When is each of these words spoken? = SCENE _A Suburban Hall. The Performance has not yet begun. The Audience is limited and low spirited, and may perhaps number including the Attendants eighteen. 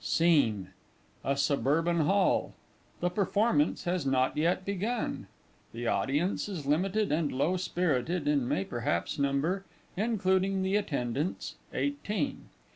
= 0.01 0.03
SCENE 0.03 0.69
_A 1.23 1.37
Suburban 1.37 1.99
Hall. 2.07 2.55
The 3.01 3.11
Performance 3.11 3.83
has 3.83 4.03
not 4.03 4.35
yet 4.35 4.65
begun. 4.65 5.27
The 5.73 5.85
Audience 5.85 6.49
is 6.49 6.65
limited 6.65 7.11
and 7.11 7.31
low 7.31 7.55
spirited, 7.55 8.27
and 8.27 8.49
may 8.49 8.63
perhaps 8.65 9.19
number 9.19 9.63
including 9.95 10.63
the 10.63 10.75
Attendants 10.75 11.53
eighteen. 11.71 12.49